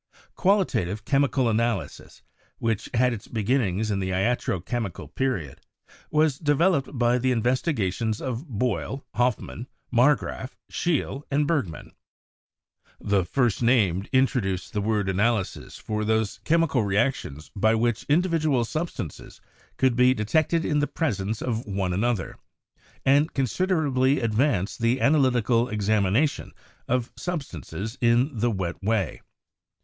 [0.33, 2.23] Qualitative chemical analysis,
[2.57, 5.61] which had its beginnings in the iatro chemical period,
[6.09, 11.91] was developed by the investi gations of Boyle, Hoffmann, Marggraf, Scheele and Berg man.
[12.99, 19.39] The first named introduced the word "analysis" for those chemical reactions by which individual substances
[19.77, 22.37] could be detected in the presence of one another,
[23.05, 26.53] and con siderably advanced the analytical examination
[26.87, 29.21] of sub stances in the wet way.